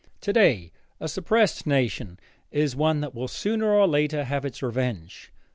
Today 0.19 0.71
a 0.99 1.07
"suppressed" 1.07 1.67
nation 1.67 2.19
is 2.51 2.75
one 2.75 3.01
that 3.01 3.13
will 3.13 3.27
sooner 3.27 3.71
or 3.71 3.85
later 3.87 4.23
have 4.23 4.45
its 4.45 4.63
revenge. 4.63 5.31